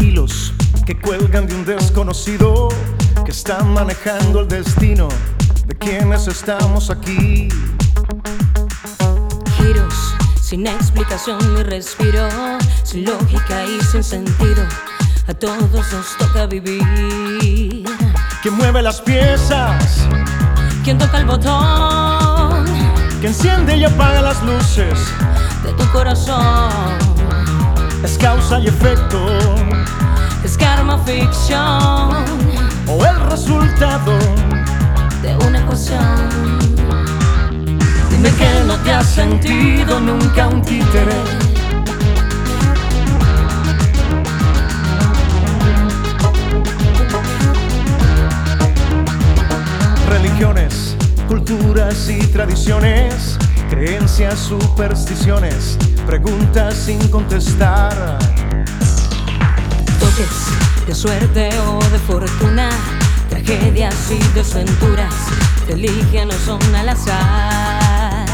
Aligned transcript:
Hilos 0.00 0.54
que 0.86 0.98
cuelgan 0.98 1.46
de 1.46 1.54
un 1.54 1.66
desconocido 1.66 2.68
que 3.26 3.30
está 3.30 3.62
manejando 3.62 4.40
el 4.40 4.48
destino 4.48 5.08
de 5.66 5.76
quienes 5.76 6.26
estamos 6.28 6.88
aquí. 6.88 7.48
Giros 9.58 9.94
sin 10.40 10.66
explicación 10.66 11.38
ni 11.54 11.62
respiro, 11.62 12.26
sin 12.84 13.04
lógica 13.04 13.64
y 13.66 13.82
sin 13.84 14.02
sentido. 14.02 14.64
A 15.26 15.34
todos 15.34 15.92
nos 15.92 16.16
toca 16.16 16.46
vivir. 16.46 17.84
Que 18.42 18.50
mueve 18.50 18.80
las 18.80 19.02
piezas, 19.02 20.08
¿Quién 20.88 20.96
toca 20.96 21.18
el 21.18 21.26
botón 21.26 22.64
que 23.20 23.26
enciende 23.26 23.76
y 23.76 23.84
apaga 23.84 24.22
las 24.22 24.42
luces. 24.42 24.98
de 25.62 25.74
tu 25.74 25.86
corazón? 25.92 26.72
Es 28.02 28.16
causa 28.16 28.58
y 28.58 28.68
efecto 28.68 29.18
Es 30.42 30.56
karma 30.56 30.96
ficción 31.04 32.24
o 32.86 33.04
el 33.04 33.20
resultado. 33.28 34.18
de 35.20 35.36
una 35.46 35.58
ecuación. 35.58 36.58
Dime 38.08 38.30
que 38.30 38.64
no 38.66 38.74
te 38.76 38.90
has 38.90 39.08
sentido 39.08 40.00
nunca 40.00 40.48
un 40.48 40.62
títere. 40.62 41.47
Culturas 51.28 52.08
y 52.08 52.18
tradiciones, 52.28 53.36
creencias, 53.68 54.38
supersticiones, 54.38 55.76
preguntas 56.06 56.74
sin 56.74 56.98
contestar. 57.08 58.18
Toques 60.00 60.86
de 60.86 60.94
suerte 60.94 61.50
o 61.68 61.78
de 61.90 61.98
fortuna, 61.98 62.70
tragedias 63.28 63.94
y 64.10 64.18
desventuras, 64.34 65.14
te 65.66 65.74
eligen 65.74 66.28
no 66.28 66.34
son 66.46 66.74
al 66.74 66.88
azar. 66.88 68.26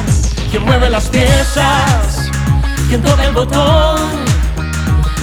¿Quién 0.51 0.65
mueve 0.65 0.89
las 0.89 1.09
piezas? 1.09 2.31
¿Quién 2.89 3.03
toca 3.03 3.25
el 3.25 3.35
botón? 3.35 4.09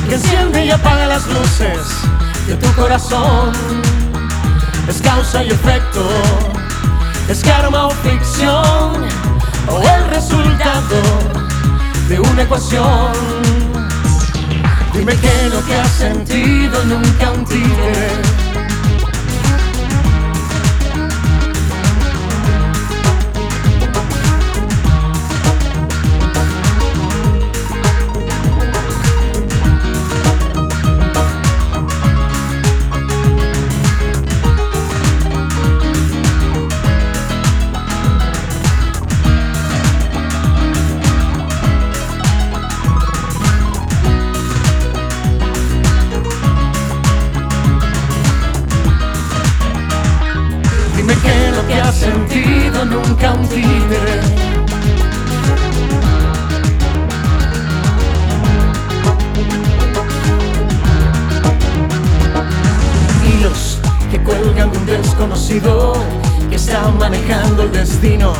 ¿Quién 0.08 0.16
enciende 0.16 0.66
y 0.66 0.72
apaga 0.72 1.06
las 1.06 1.26
luces 1.28 1.80
de 2.48 2.56
tu 2.56 2.68
corazón? 2.74 3.54
Es 4.90 5.02
causa 5.02 5.42
y 5.42 5.52
efecto, 5.52 6.06
es 7.32 7.44
karma 7.44 7.88
o 7.88 7.90
ficción, 7.92 9.08
o 9.70 9.82
el 9.82 10.10
resultado 10.10 11.02
de 12.10 12.20
una 12.20 12.44
ecuación. 12.44 13.14
Dime 14.94 15.16
que 15.16 15.50
no 15.50 15.60
te 15.62 15.76
has 15.76 15.92
sentido 15.92 16.84
nunca 16.84 17.32
un 17.32 17.46
títere. 17.46 18.41
Sentido 52.82 52.86
nunca 52.86 53.34
un 53.34 53.48
títere. 53.48 54.20
Hilos 63.26 63.80
que 64.10 64.20
cuelgan 64.24 64.72
de 64.72 64.78
un 64.78 64.86
desconocido 64.86 65.94
que 66.50 66.56
está 66.56 66.90
manejando 67.00 67.64
el 67.64 67.72
destino 67.72 68.34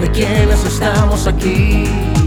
de 0.00 0.10
quienes 0.10 0.64
estamos 0.64 1.26
aquí. 1.26 2.21